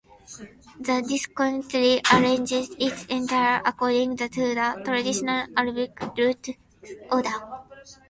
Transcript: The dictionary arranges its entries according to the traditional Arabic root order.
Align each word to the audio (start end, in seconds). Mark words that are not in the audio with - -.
The 0.79 1.03
dictionary 1.07 2.01
arranges 2.11 2.71
its 2.79 3.05
entries 3.07 3.61
according 3.63 4.17
to 4.17 4.29
the 4.29 4.81
traditional 4.83 5.45
Arabic 5.55 5.95
root 6.17 6.57
order. 7.11 7.31